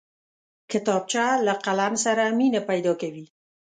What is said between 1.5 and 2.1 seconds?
قلم